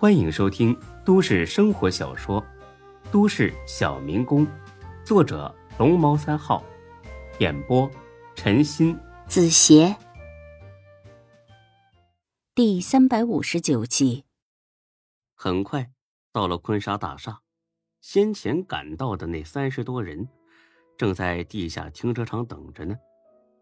[0.00, 0.74] 欢迎收听
[1.04, 2.40] 都市生活小说
[3.12, 4.46] 《都市小民工》，
[5.04, 6.64] 作者龙猫三号，
[7.38, 7.86] 演播
[8.34, 9.94] 陈鑫、子邪，
[12.54, 14.24] 第三百五十九集。
[15.34, 15.90] 很快
[16.32, 17.40] 到了坤沙大厦，
[18.00, 20.26] 先前赶到的那三十多人
[20.96, 22.96] 正在地下停车场等着呢。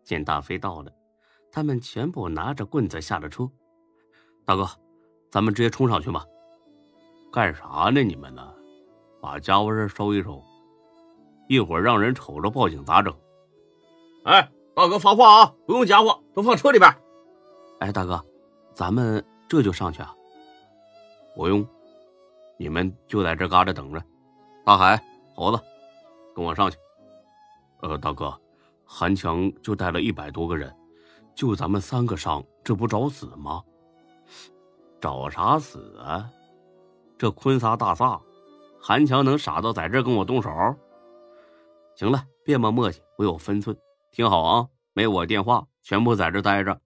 [0.04, 0.92] 见大飞到了，
[1.50, 3.50] 他们全部拿着棍子下了车。
[4.44, 4.70] 大哥，
[5.30, 6.24] 咱们直接冲上去吧。
[7.32, 8.02] 干啥呢？
[8.02, 8.54] 你们呢？
[9.20, 10.42] 把家伙事收一收，
[11.48, 13.14] 一会儿让人瞅着报警咋整？
[14.24, 15.54] 哎，大哥，发话啊！
[15.66, 16.90] 不用家伙，都放车里边。
[17.80, 18.24] 哎，大哥，
[18.74, 20.14] 咱们这就上去啊？
[21.34, 21.66] 不用，
[22.56, 24.02] 你们就在这嘎达等着。
[24.64, 25.02] 大海、
[25.34, 25.62] 猴子，
[26.34, 26.76] 跟我上去。
[27.80, 28.32] 呃，大哥。
[28.90, 30.74] 韩强就带了一百多个人，
[31.34, 33.62] 就咱们三个上，这不找死吗？
[35.00, 36.30] 找啥死啊？
[37.16, 38.20] 这坤沙大厦，
[38.80, 40.50] 韩强能傻到在这跟我动手？
[41.96, 43.76] 行了，别磨磨叽，我有分寸。
[44.10, 46.80] 听好啊，没我电话，全部在这待着。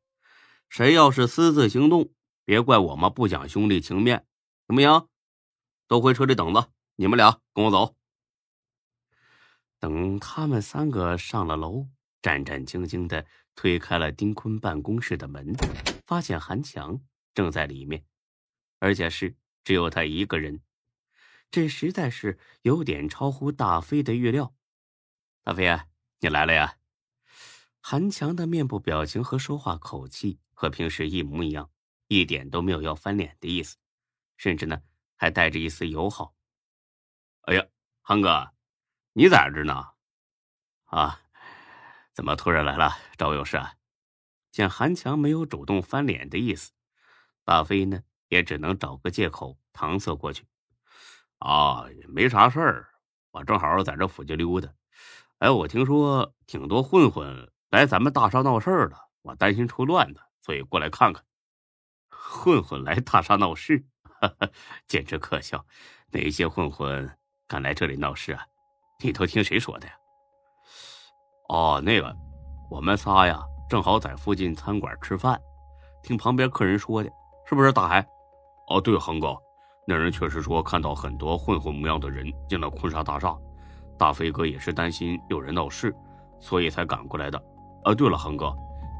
[0.69, 2.11] 谁要是私自行动，
[2.45, 4.27] 别怪我们不讲兄弟情面，
[4.67, 5.09] 怎么样？
[5.87, 6.69] 都回车里等着。
[6.97, 7.95] 你们俩跟我走。
[9.79, 11.87] 等他们三个上了楼，
[12.23, 15.55] 战战兢兢的推开了丁坤办公室的门，
[16.07, 16.99] 发现韩强
[17.35, 18.05] 正在里面，
[18.83, 20.61] 而且是只有他一个人，
[21.53, 24.57] 这实在是有点超乎大飞的预料。
[25.45, 25.87] 大飞啊，
[26.19, 26.79] 你来了呀？
[27.81, 31.71] 韩强的面部表情和说话口气和平时一模一样，
[32.09, 33.77] 一点都没有要翻脸的意思，
[34.37, 34.83] 甚至呢
[35.15, 36.35] 还带着一丝友好。
[37.43, 37.65] 哎呀，
[38.01, 38.53] 韩哥。
[39.13, 39.93] 你咋这呢，
[40.87, 41.21] 啊？
[42.13, 42.99] 怎么突然来了？
[43.17, 43.77] 找我有事啊？
[44.51, 46.73] 见韩强没有主动翻脸的意思，
[47.45, 48.03] 大飞呢
[48.33, 50.43] 也只能找个借口搪塞过去。
[51.37, 52.89] 啊，没啥事儿，
[53.31, 54.73] 我正好在这附近溜达。
[55.41, 61.23] 哎，我听说挺多混混来咱们大厦闹事儿了，我担心出乱子，所以过来看看。
[62.09, 63.85] 混混来大厦闹事，
[64.89, 65.63] 简直可笑！
[66.11, 68.47] 哪些混混敢来这里闹事啊？
[69.01, 69.93] 你都听谁说的呀？
[71.51, 72.17] 哦，那个，
[72.71, 75.39] 我们仨呀，正好在附近餐馆吃饭，
[76.03, 77.11] 听旁边客人说的，
[77.47, 78.07] 是不是大海？
[78.73, 79.37] 哦，对，恒哥，
[79.87, 83.37] 那人确实说看到很多混混模样的人进了坤沙大厦，
[83.99, 85.95] 大飞哥也是担心有人闹事，
[86.41, 87.39] 所以才赶过来的。
[87.85, 88.55] 啊，对了，恒哥，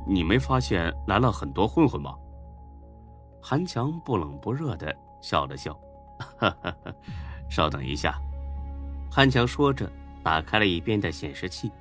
[0.07, 2.15] 你没发现来了很多混混吗？
[3.41, 5.73] 韩强不冷不热的笑了笑，
[6.39, 6.75] 哈哈，
[7.49, 8.21] 稍等一下。
[9.11, 9.91] 韩强说着，
[10.23, 11.73] 打开了一边的显示器，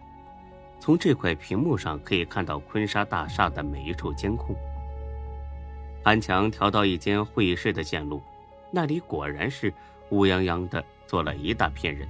[0.80, 4.56] 从这块屏幕上可以看到坤沙大厦的每一处监控。
[6.04, 8.22] 韩强调到一间会议室的线路，
[8.72, 9.72] 那里果然是
[10.10, 12.10] 乌泱泱的坐了一大片人。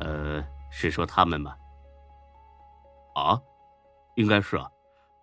[0.00, 1.56] 呃，是说他们吗？
[3.14, 3.40] 啊，
[4.16, 4.68] 应该是啊。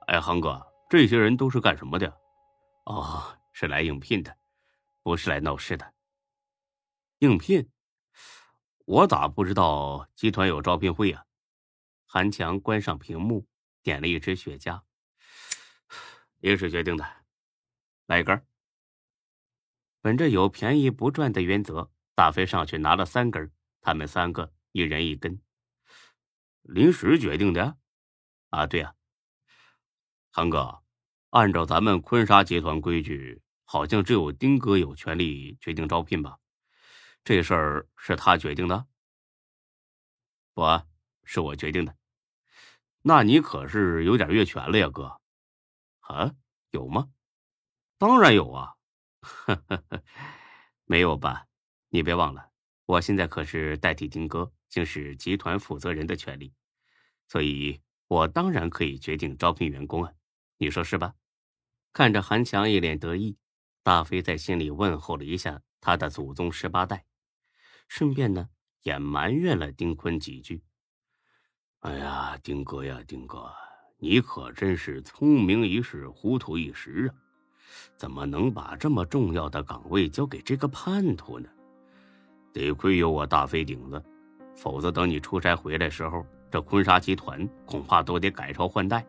[0.07, 2.07] 哎，航哥，这些人都是干什么的？
[2.85, 4.35] 哦，是来应聘的，
[5.03, 5.93] 不是来闹事的。
[7.19, 7.69] 应聘。
[8.85, 11.23] 我咋不知道集团有招聘会啊？
[12.07, 13.45] 韩强关上屏幕，
[13.83, 14.79] 点了一支雪茄。
[16.41, 17.07] 临时决定的，
[18.07, 18.43] 来一根。
[20.01, 25.39] 本着有便宜不赚的原则，大飞上去拿了三根，他们三个一人一根。
[26.63, 27.77] 临时决定的？
[28.49, 28.95] 啊，对呀。
[30.31, 30.81] 韩哥，
[31.29, 36.39] 按照咱们坤沙集团规矩，好像只有丁哥有权利决定招聘吧？
[37.23, 38.87] 这事儿是他决定的，
[40.55, 40.63] 不，
[41.23, 41.95] 是我决定的。
[43.03, 45.20] 那你可是有点越权了呀，哥。
[46.11, 46.35] 啊，
[46.71, 47.09] 有吗？
[47.97, 48.75] 当然有啊。
[50.85, 51.47] 没有吧？
[51.89, 52.51] 你别忘了，
[52.85, 56.53] 我现在可是代替丁哥行使集团负责人的权利，
[57.27, 60.13] 所以我当然可以决定招聘员工啊。
[60.57, 61.15] 你说是吧？
[61.93, 63.37] 看着韩强一脸得意，
[63.83, 67.05] 大飞在心里问候了一下他的祖宗十八代。
[67.87, 68.49] 顺便呢，
[68.83, 70.63] 也埋怨了丁坤几句。
[71.79, 73.53] 哎呀，丁哥呀，丁哥，
[74.03, 77.13] 你可真是聪明一世，糊涂一时啊！
[77.95, 81.47] 怎么能把这么重要的岗位交给这个叛徒呢？
[82.51, 84.03] 得亏有我大飞顶子，
[84.55, 89.05] 否则等你出差回来时候，这坤沙集团恐怕都得改朝换代。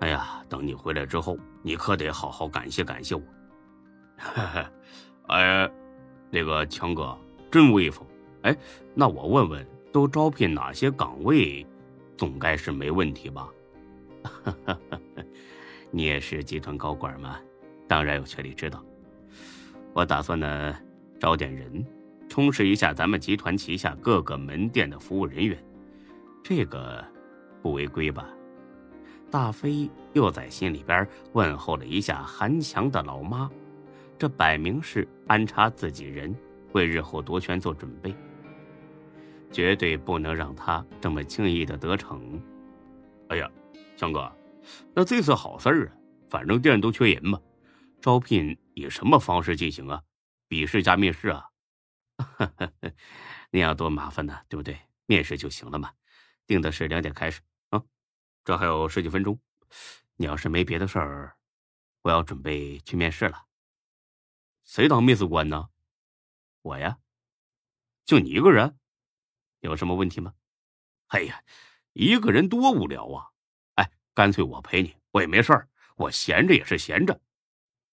[0.00, 3.22] 哎呀，等你回来之后，你可得好好感谢感谢我。
[4.16, 4.72] 哈哈，
[5.28, 5.70] 哎，
[6.30, 7.16] 那个强哥。
[7.48, 8.04] 真威风，
[8.42, 8.56] 哎，
[8.92, 11.64] 那我问问，都招聘哪些岗位？
[12.16, 13.48] 总该是没问题吧？
[14.24, 14.78] 哈 哈
[15.90, 17.38] 你也是集团高管嘛，
[17.86, 18.84] 当然有权利知道。
[19.92, 20.76] 我打算呢
[21.20, 21.86] 招点人，
[22.28, 25.56] 充实一下咱们集团旗下各个门店的服务人员，
[26.42, 27.04] 这个
[27.62, 28.28] 不违规吧？
[29.30, 33.50] 大飞又在心里边问候了一下韩强的老妈，
[34.18, 36.34] 这摆明是安插自己人，
[36.72, 38.14] 为日后夺权做准备。
[39.50, 42.40] 绝对不能让他这么轻易的得逞。
[43.28, 43.48] 哎呀，
[43.96, 44.30] 强哥，
[44.94, 45.96] 那这次好事啊！
[46.28, 47.40] 反正店都缺人嘛，
[48.00, 50.02] 招聘以什么方式进行啊？
[50.48, 51.48] 笔试加面试啊？
[53.50, 54.78] 那样多麻烦呢，对不对？
[55.06, 55.92] 面试就行了嘛。
[56.46, 57.82] 定的是两点开始啊，
[58.44, 59.38] 这还有十几分钟。
[60.16, 61.36] 你要是没别的事儿，
[62.02, 63.46] 我要准备去面试了。
[64.64, 65.68] 谁当面试官呢？
[66.62, 66.98] 我呀，
[68.04, 68.78] 就你一个人？
[69.60, 70.34] 有什么问题吗？
[71.08, 71.42] 哎呀，
[71.92, 73.30] 一个人多无聊啊！
[74.14, 77.20] 干脆我陪你，我也没事儿，我闲着也是闲着。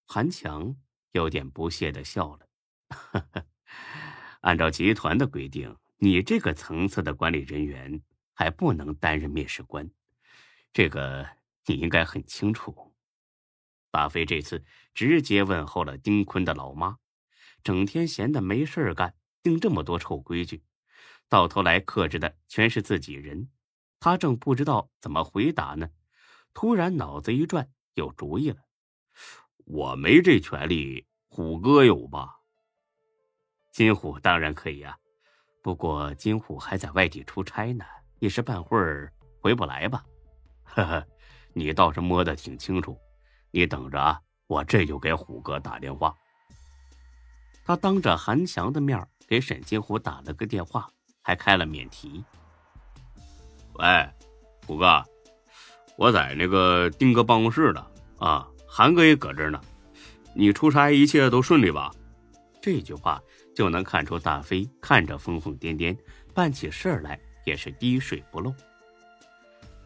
[0.06, 0.76] 韩强
[1.10, 2.48] 有点不屑的笑了。
[4.42, 8.00] 按照集团的规定，你这个层次的管理人员
[8.34, 9.90] 还不能担任面试官，
[10.72, 11.28] 这个
[11.66, 12.94] 你应该很清楚。
[13.90, 14.64] 大飞这次
[14.94, 16.98] 直接问候了丁坤的老妈，
[17.64, 20.62] 整天闲的没事干，定这么多臭规矩。
[21.28, 23.50] 到头来克制的全是自己人，
[24.00, 25.90] 他正不知道怎么回答呢，
[26.54, 28.58] 突然脑子一转，有主意了。
[29.64, 32.40] 我没这权利，虎哥有吧？
[33.72, 34.96] 金虎当然可以啊，
[35.62, 37.84] 不过金虎还在外地出差呢，
[38.18, 40.04] 一时半会儿回不来吧？
[40.64, 41.06] 呵呵，
[41.52, 42.98] 你倒是摸得挺清楚。
[43.50, 46.14] 你等着啊，我这就给虎哥打电话。
[47.64, 50.90] 他当着韩强的面给沈金虎打了个电话。
[51.24, 52.24] 还开了免提。
[53.74, 54.10] 喂，
[54.66, 55.04] 虎哥，
[56.02, 57.86] 我在那个丁哥办公室呢，
[58.18, 59.60] 啊，韩哥也搁这呢。
[60.34, 61.92] 你出差一切都顺利吧？
[62.60, 63.22] 这句话
[63.54, 65.96] 就能看出大飞看着疯疯癫癫，
[66.34, 68.52] 办起事来也是滴水不漏。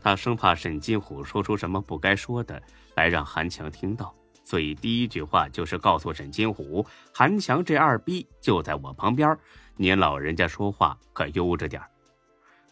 [0.01, 2.63] 他生怕沈金虎说出什么不该说的
[2.95, 9.37] 来让韩强听到，所以第一句话就是告诉沈金虎：“韩强这二逼就在我旁边。”
[9.77, 11.83] 您老人家说话可悠着点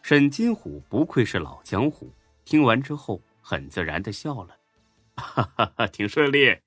[0.01, 2.11] 沈金虎不愧是老江湖，
[2.43, 4.57] 听完之后很自然的笑了，
[5.17, 6.57] 哈哈哈，挺顺利。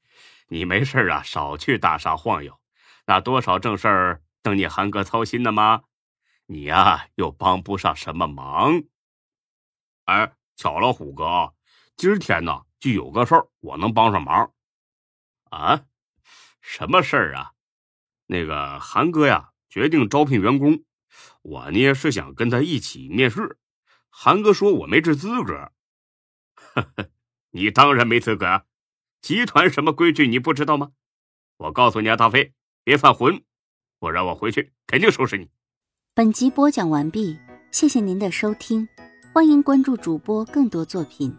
[0.46, 2.56] 你没事啊，少去大厦晃悠，
[3.04, 5.82] 那多少正事儿等你韩哥操心的吗？
[6.46, 8.84] 你呀，又帮不上什么忙。
[10.04, 11.52] 哎，巧了，虎哥，
[11.96, 14.52] 今天呢就有个事儿，我能帮上忙。
[15.50, 15.82] 啊，
[16.60, 17.54] 什么事儿啊？
[18.26, 19.50] 那个韩哥呀。
[19.68, 20.82] 决定招聘员工，
[21.42, 23.58] 我呢是想跟他一起面试。
[24.08, 25.72] 韩哥说我没这资格，
[27.52, 28.64] 你当然没资格。
[29.20, 30.92] 集团什么规矩你不知道吗？
[31.56, 32.52] 我告诉你啊，大飞，
[32.84, 33.42] 别犯浑，
[33.98, 35.48] 不然我回去肯定收拾你。
[36.14, 37.36] 本集播讲完毕，
[37.72, 38.88] 谢谢您的收听，
[39.32, 41.36] 欢迎关注主播更多作品。